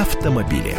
[0.00, 0.74] автомобили.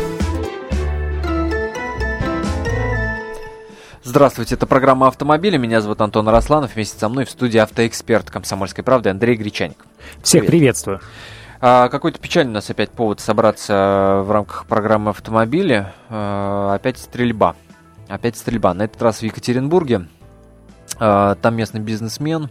[4.04, 5.56] Здравствуйте, это программа «Автомобили».
[5.56, 6.76] Меня зовут Антон Росланов.
[6.76, 9.78] Вместе со мной в студии автоэксперт «Комсомольской правды» Андрей Гречаник.
[10.22, 10.52] Всех Привет.
[10.52, 11.00] приветствую.
[11.62, 15.88] А, какой-то печальный у нас опять повод собраться в рамках программы «Автомобили».
[16.10, 17.56] А, опять стрельба.
[18.10, 18.74] Опять стрельба.
[18.74, 20.08] На этот раз в Екатеринбурге.
[21.00, 22.50] А, там местный бизнесмен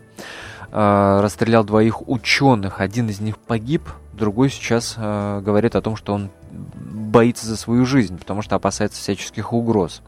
[0.77, 2.81] а, расстрелял двоих ученых.
[2.81, 7.87] Один из них погиб, другой сейчас а, говорит о том, что он боится за свою
[7.87, 10.03] жизнь, потому что опасается всяческих угроз.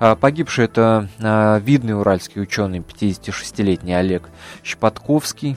[0.00, 4.28] А, погибший это а, видный уральский ученый, 56-летний Олег
[4.64, 5.56] Щепотковский.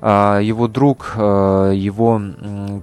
[0.00, 2.20] А, его друг, а, его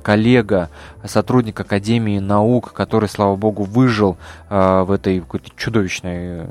[0.04, 0.70] коллега,
[1.04, 4.18] сотрудник Академии наук, который, слава богу, выжил
[4.50, 6.46] а, в этой какой-то чудовищной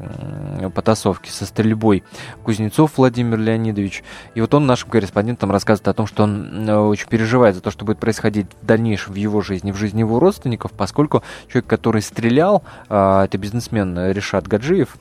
[0.75, 2.05] потасовке со стрельбой,
[2.43, 4.05] Кузнецов Владимир Леонидович.
[4.35, 7.85] И вот он нашим корреспондентам рассказывает о том, что он очень переживает за то, что
[7.85, 12.63] будет происходить в дальнейшем в его жизни, в жизни его родственников, поскольку человек, который стрелял,
[12.89, 14.97] это бизнесмен Решат Гаджиев,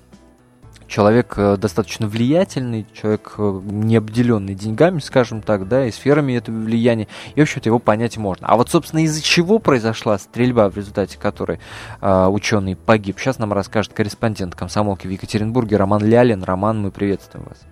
[0.88, 6.56] человек э, достаточно влиятельный, человек э, не обделенный деньгами, скажем так, да, и сферами этого
[6.56, 8.48] влияния, и, в общем-то, его понять можно.
[8.48, 11.60] А вот, собственно, из-за чего произошла стрельба, в результате которой
[12.02, 16.44] э, ученый погиб, сейчас нам расскажет корреспондент комсомолки в Екатеринбурге Роман Лялин.
[16.44, 17.66] Роман, мы приветствуем вас.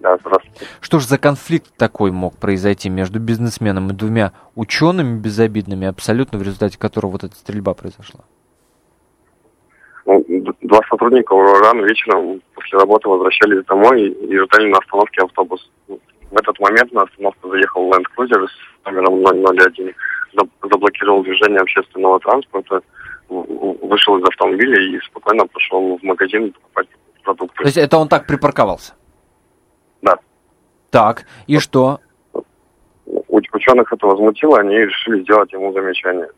[0.00, 0.66] Да, здравствуйте.
[0.80, 6.42] Что же за конфликт такой мог произойти между бизнесменом и двумя учеными безобидными, абсолютно в
[6.42, 8.20] результате которого вот эта стрельба произошла?
[10.76, 15.70] Два сотрудника рано вечером после работы возвращались домой и ждали на остановке автобус.
[15.88, 19.94] В этот момент на остановку заехал Land Cruiser с номером 001,
[20.62, 22.82] заблокировал движение общественного транспорта,
[23.30, 26.88] вышел из автомобиля и спокойно пошел в магазин покупать
[27.22, 27.56] продукты.
[27.56, 28.92] То есть это он так припарковался?
[30.02, 30.18] Да.
[30.90, 31.62] Так, и вот.
[31.62, 32.00] что?
[33.30, 36.28] Ученых это возмутило, они решили сделать ему замечание.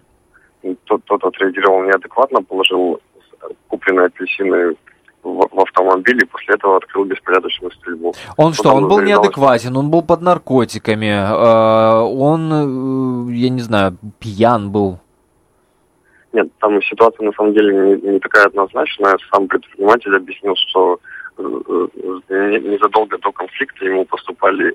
[0.84, 3.00] Тот, тот отреагировал неадекватно, положил
[3.68, 4.76] купленные апельсины
[5.22, 8.14] в, в автомобиле, после этого открыл беспорядочную стрельбу.
[8.36, 13.96] Он что, он был неадекватен, он был под наркотиками, э, он, э, я не знаю,
[14.18, 14.98] пьян был?
[16.32, 19.16] Нет, там ситуация на самом деле не, не такая однозначная.
[19.32, 21.00] Сам предприниматель объяснил, что
[21.38, 21.42] э,
[22.28, 24.74] незадолго до конфликта ему поступали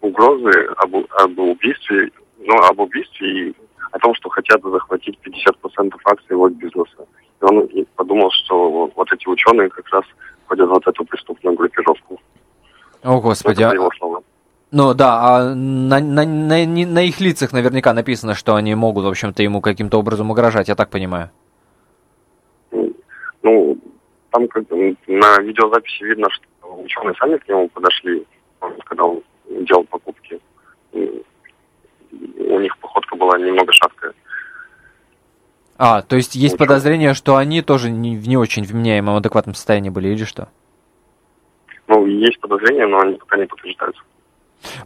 [0.00, 3.54] угрозы об, об убийстве, ну, об убийстве и
[3.92, 7.06] о том, что хотят захватить 50% акций его бизнеса.
[7.40, 10.04] И он подумал, что вот эти ученые как раз
[10.44, 12.20] входят в вот эту преступную группировку.
[13.02, 13.62] О, Господи.
[13.62, 14.22] Это его слова.
[14.72, 19.08] Ну да, а на, на, на, на их лицах наверняка написано, что они могут, в
[19.08, 21.30] общем-то, ему каким-то образом угрожать, я так понимаю.
[23.42, 23.78] Ну,
[24.30, 28.24] там как на видеозаписи видно, что ученые сами к нему подошли,
[28.84, 30.38] когда он делал покупки.
[30.92, 34.12] У них походка была немного шаткая.
[35.82, 36.66] А, то есть есть Очень.
[36.66, 40.48] подозрение, что они тоже не, в не очень вменяемом, адекватном состоянии были, или что?
[41.88, 44.02] Ну, есть подозрения, но они пока не подтверждаются.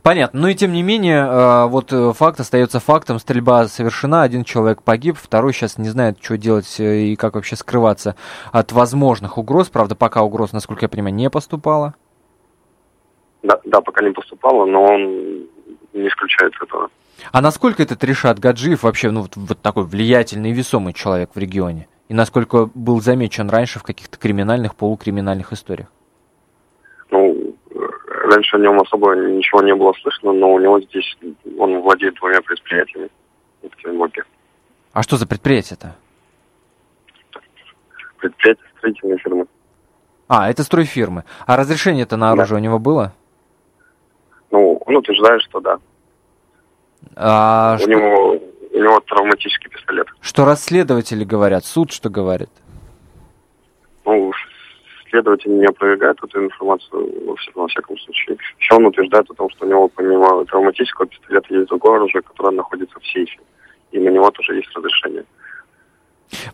[0.04, 0.42] Понятно.
[0.42, 3.18] Ну и тем не менее, э, вот э, факт остается фактом.
[3.18, 7.56] Стрельба совершена, один человек погиб, второй сейчас не знает, что делать э, и как вообще
[7.56, 8.14] скрываться
[8.52, 9.70] от возможных угроз.
[9.70, 11.94] Правда, пока угроз, насколько я понимаю, не поступало.
[13.42, 15.02] Да, да, пока не поступало, но он
[15.92, 16.88] не исключает этого.
[17.32, 21.38] А насколько этот Решат Гаджиев вообще ну, вот, вот такой влиятельный и весомый человек в
[21.38, 21.88] регионе?
[22.08, 25.88] И насколько был замечен раньше в каких-то криминальных, полукриминальных историях?
[27.10, 31.16] Ну, раньше о нем особо ничего не было слышно, но у него здесь,
[31.58, 33.08] он владеет двумя предприятиями
[33.62, 34.24] в Екатеринбурге.
[34.92, 35.96] А что за предприятие-то?
[38.18, 39.46] Предприятие строительной фирмы.
[40.28, 41.24] А, это стройфирмы.
[41.46, 42.56] А разрешение-то на оружие да.
[42.56, 43.12] у него было?
[44.50, 45.78] Ну, он утверждает, что да.
[47.16, 47.90] А, у, что...
[47.90, 48.40] него,
[48.72, 50.06] у него травматический пистолет.
[50.20, 51.64] Что расследователи говорят?
[51.64, 52.50] Суд что говорит?
[54.04, 54.32] Ну,
[55.10, 58.36] следователь не опровергает эту информацию, во всяком случае.
[58.58, 62.50] Еще он утверждает о том, что у него помимо травматического пистолета есть другое оружие, которое
[62.50, 63.38] находится в сейфе.
[63.92, 65.24] И на него тоже есть разрешение.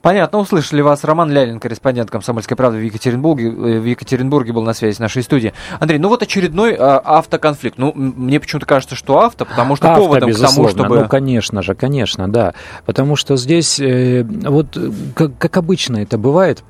[0.02, 1.04] Понятно, услышали вас.
[1.04, 3.50] Роман Лялин, корреспондент «Комсомольской правды» в Екатеринбурге, э,
[3.80, 5.54] в Екатеринбурге был на связи с нашей студией.
[5.78, 7.78] Андрей, ну вот очередной а, автоконфликт.
[7.78, 10.72] Ну, мне почему-то кажется, что авто, потому что авто, поводом безусловно.
[10.72, 11.02] к тому, чтобы...
[11.02, 12.54] Ну, конечно же, конечно, да.
[12.84, 14.76] Потому что здесь, э, вот
[15.14, 16.62] как, как обычно это бывает,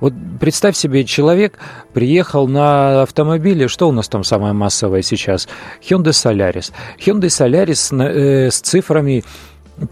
[0.00, 1.58] вот представь себе, человек
[1.92, 5.48] приехал на автомобиле, что у нас там самое массовое сейчас?
[5.80, 6.72] Hyundai Solaris.
[6.98, 9.24] Hyundai Solaris э, с цифрами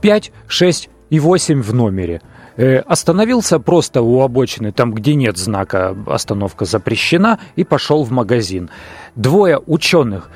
[0.01, 2.23] 5, 6 и 8 в номере.
[2.57, 8.71] Э, остановился просто у обочины, там, где нет знака «остановка запрещена», и пошел в магазин.
[9.15, 10.31] Двое ученых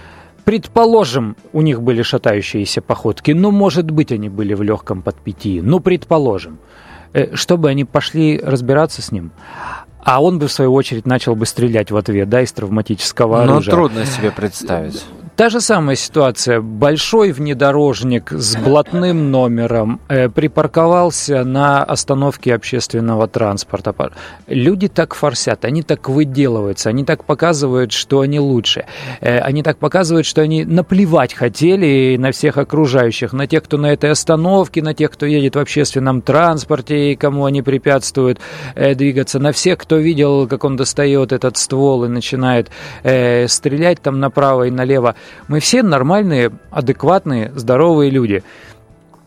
[0.44, 5.80] предположим, у них были шатающиеся походки, ну, может быть, они были в легком подпитии, ну,
[5.80, 6.58] предположим,
[7.12, 9.32] э, чтобы они пошли разбираться с ним.
[10.04, 13.52] А он бы, в свою очередь, начал бы стрелять в ответ, да, из травматического Ну,
[13.54, 13.74] оружия.
[13.74, 15.02] трудно себе представить.
[15.36, 16.60] Та же самая ситуация.
[16.60, 23.92] Большой внедорожник с блатным номером э, припарковался на остановке общественного транспорта.
[24.46, 28.86] Люди так форсят, они так выделываются, они так показывают, что они лучше.
[29.20, 33.92] Э, они так показывают, что они наплевать хотели на всех окружающих, на тех, кто на
[33.92, 38.38] этой остановке, на тех, кто едет в общественном транспорте и кому они препятствуют
[38.76, 42.70] э, двигаться, на всех, кто видел, как он достает этот ствол и начинает
[43.02, 45.16] э, стрелять там направо и налево.
[45.48, 48.42] Мы все нормальные, адекватные, здоровые люди.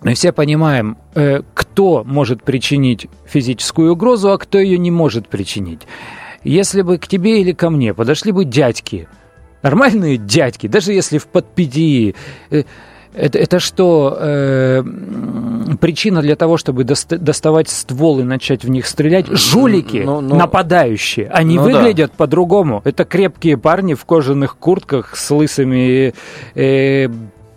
[0.02, 5.82] Мы все понимаем, э, кто может причинить физическую угрозу, а кто ее не может причинить.
[6.44, 9.08] Если бы к тебе или ко мне подошли бы дядьки,
[9.64, 12.16] нормальные дядьки, даже если в подпитии,
[12.52, 12.64] э,
[13.13, 14.83] это, это что, э,
[15.80, 19.27] причина для того, чтобы доста- доставать ствол и начать в них стрелять?
[19.27, 21.71] Жулики, ну, ну, нападающие, они ну да.
[21.71, 22.81] выглядят по-другому.
[22.83, 26.13] Это крепкие парни в кожаных куртках с лысыми
[26.56, 27.09] э,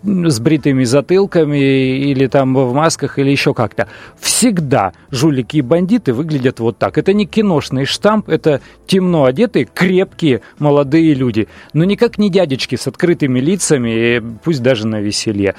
[0.03, 3.87] с бритыми затылками или там в масках или еще как-то.
[4.19, 6.97] Всегда жулики и бандиты выглядят вот так.
[6.97, 11.47] Это не киношный штамп, это темно одетые, крепкие молодые люди.
[11.73, 15.55] Но никак не дядечки с открытыми лицами, пусть даже на веселье.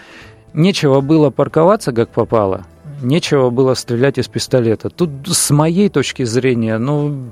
[0.54, 2.66] Нечего было парковаться, как попало.
[3.00, 4.90] Нечего было стрелять из пистолета.
[4.90, 7.30] Тут с моей точки зрения, ну,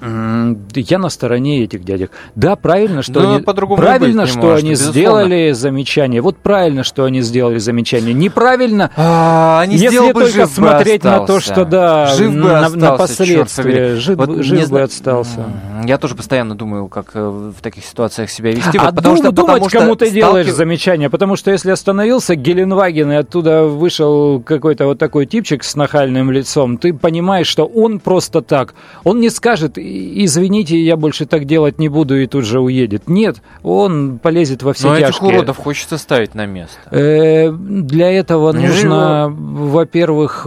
[0.00, 2.10] я на стороне этих дядек.
[2.34, 3.44] Да, правильно, что Ну, они,
[3.76, 4.92] правильно, что может, они безусловно.
[5.00, 6.20] сделали замечание.
[6.20, 8.12] Вот правильно, что они сделали замечание.
[8.12, 12.38] Неправильно, А, не если бы, только жив бы смотреть на то, что да, жив бы
[12.38, 15.44] на, остался, на последствия, жив, Вот бы- не жив бы зна- остался.
[15.84, 18.76] Я тоже постоянно думаю, как э, в таких ситуациях себя вести.
[18.78, 21.50] А вот потому дум- что, думать, потому что кому ты делаешь сталкив- замечание, потому что
[21.50, 27.46] если остановился Геленваген и оттуда вышел какой-то вот такой типчик с нахальным лицом, ты понимаешь,
[27.46, 28.74] что он просто так.
[29.04, 33.08] Он не скажет, «И- извините, я больше так делать не буду и тут же уедет.
[33.08, 35.36] Нет, он полезет во все Но этих тяжкие.
[35.36, 36.76] уродов хочется ставить на место.
[36.90, 40.46] Э, Для этого Не нужно, во-первых,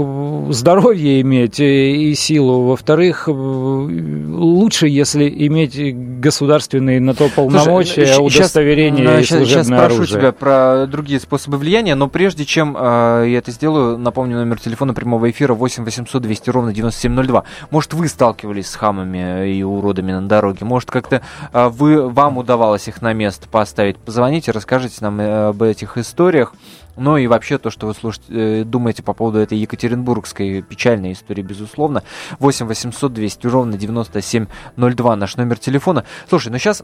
[0.49, 2.63] здоровье иметь и силу.
[2.67, 5.77] Во-вторых, э, лучше, если иметь
[6.19, 10.19] государственные на то полномочия, Слушай, ну, удостоверение щас- и щас- служебное щас спрошу оружие.
[10.19, 14.93] тебя про другие способы влияния, но прежде чем э, я это сделаю, напомню номер телефона
[14.93, 17.43] прямого эфира 8 800 200 ровно 9702.
[17.71, 20.65] Может, вы сталкивались с хамами и уродами на дороге?
[20.65, 21.21] Может, как-то
[21.53, 23.97] э, вы, вам удавалось их на место поставить?
[23.97, 26.53] Позвоните, расскажите нам э, об этих историях.
[26.95, 31.43] Ну и вообще то, что вы слушаете, э, думаете по поводу этой екатеринбургской печальной истории,
[31.43, 32.03] безусловно.
[32.39, 36.03] 8 800 200 ровно 9702 наш номер телефона.
[36.27, 36.83] Слушай, ну сейчас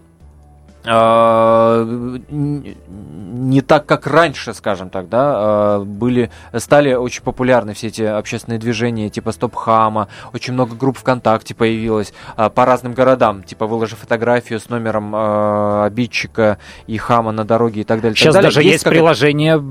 [2.25, 8.59] не так, как раньше, скажем так, да, а, были, стали очень популярны все эти общественные
[8.59, 13.95] движения, типа Стоп Хама, очень много групп ВКонтакте появилось а, по разным городам, типа выложи
[13.95, 16.57] фотографию с номером а, обидчика
[16.87, 18.15] и Хама на дороге и так далее.
[18.15, 18.55] Сейчас так далее.
[18.55, 18.83] даже есть,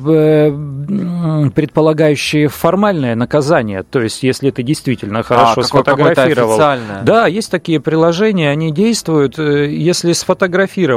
[0.09, 3.83] э, м, предполагающие формальное наказание.
[3.83, 6.59] То есть, если ты действительно А, хорошо какое-то сфотографировал.
[7.05, 10.13] Да, есть такие приложения, они действуют, э, если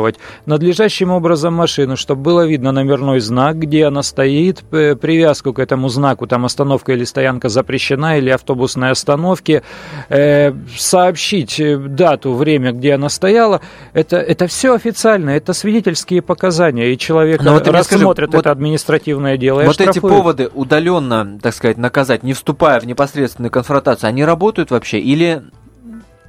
[0.05, 0.15] сфотографировать
[0.45, 6.27] надлежащим образом машину, чтобы было видно номерной знак, где она стоит, привязку к этому знаку,
[6.27, 9.63] там остановка или стоянка запрещена, или автобусной остановке,
[10.09, 13.61] э, сообщить э, дату, время, где она стояла,
[13.93, 19.37] это, это все официально, это свидетельские показания, и человек Но вот рассмотрит вот- это административное
[19.37, 24.25] дело и Вот эти поводы удаленно, так сказать, наказать, не вступая в непосредственную конфронтацию, они
[24.25, 25.43] работают вообще или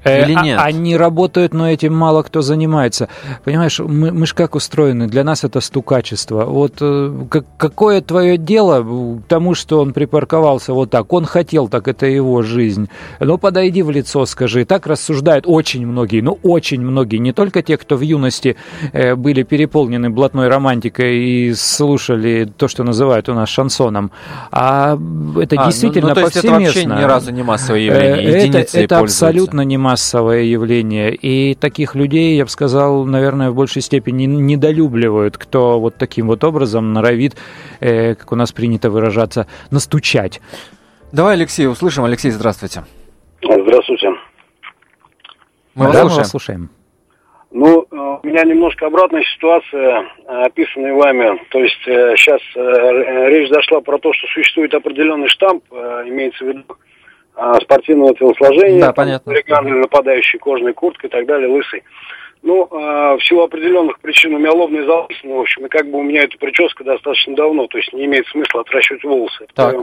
[0.06, 0.60] Или а- нет?
[0.62, 3.08] Они работают, но этим мало кто занимается.
[3.44, 5.06] Понимаешь, мы, мы ж как устроены?
[5.06, 6.44] Для нас это стукачество.
[6.44, 8.82] Вот э, как- какое твое дело
[9.20, 11.12] к тому, что он припарковался вот так?
[11.12, 12.88] Он хотел, так это его жизнь.
[13.20, 14.64] Ну, подойди в лицо, скажи.
[14.64, 17.16] Так рассуждают очень многие, ну, очень многие.
[17.18, 18.56] Не только те, кто в юности
[18.92, 24.10] э, были переполнены блатной романтикой и слушали то, что называют у нас шансоном,
[24.50, 24.98] а
[25.40, 26.56] это А, ну- действительно ну, то есть повсеместно.
[26.80, 29.95] это вообще ни разу не массовое Э, явление, Это, это абсолютно не массовое
[30.44, 31.14] явление.
[31.14, 36.44] И таких людей, я бы сказал, наверное, в большей степени недолюбливают, кто вот таким вот
[36.44, 37.36] образом норовит,
[37.80, 40.40] э, как у нас принято выражаться, настучать.
[41.12, 42.04] Давай, Алексей, услышим.
[42.04, 42.84] Алексей, здравствуйте.
[43.42, 44.10] Здравствуйте.
[45.74, 46.70] Мы вас Да, вас слушаем.
[47.50, 51.40] Ну, э, у меня немножко обратная ситуация, э, описанная вами.
[51.50, 56.64] То есть сейчас речь зашла про то, что существует определенный штамп, э, имеется в виду
[56.68, 56.74] э,
[57.62, 58.80] спортивного телосложения.
[58.80, 59.32] Да, понятно.
[59.32, 61.82] Хулиганы, нападающий, кожаная куртка и так далее, лысый.
[62.42, 65.90] Ну, э, в силу определенных причин у меня лобный залысина, ну, в общем, и как
[65.90, 69.46] бы у меня эта прическа достаточно давно, то есть не имеет смысла отращивать волосы.
[69.54, 69.74] Так.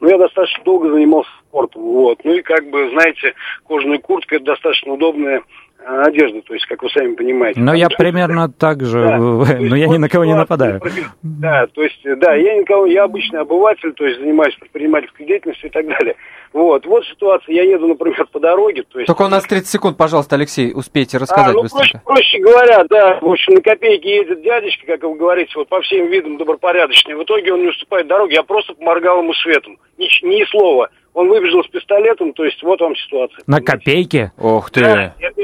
[0.00, 2.24] Но я достаточно долго занимался спортом, вот.
[2.24, 3.34] Ну и как бы, знаете,
[3.66, 5.42] кожаная куртка это достаточно удобная
[5.86, 7.60] одежда, то есть, как вы сами понимаете.
[7.60, 9.16] Но я же- примерно так же, Да.
[9.18, 10.80] Но я ни на кого не нападаю.
[11.22, 15.72] Да, то есть, да, я никого, я обычный обыватель, то есть занимаюсь предпринимательской деятельностью и
[15.72, 16.16] так далее.
[16.52, 19.06] Вот, вот ситуация, я еду, например, по дороге, то есть...
[19.06, 22.04] Только у нас 30 секунд, пожалуйста, Алексей, успейте рассказать а, ну, проще, быстренько.
[22.06, 26.06] проще говоря, да, в общем, на копейки едет дядечка, как вы говорите, вот по всем
[26.08, 27.14] видам добропорядочный.
[27.16, 29.76] В итоге он не уступает дороге, я просто поморгал ему светом.
[29.98, 30.88] Ни, ни слова.
[31.14, 33.38] Он выбежал с пистолетом, то есть вот вам ситуация.
[33.46, 33.66] На Понимаете?
[33.72, 34.32] копейки?
[34.38, 34.80] Ох ты.
[34.80, 35.37] Да, это- это-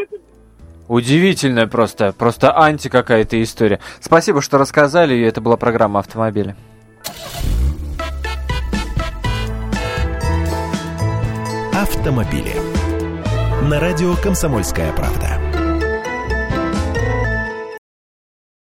[0.88, 3.81] Удивительная просто, просто анти какая-то история.
[4.00, 6.55] Спасибо, что рассказали, и это была программа «Автомобили».
[11.73, 12.55] Автомобили.
[13.62, 15.43] На радио «Комсомольская правда».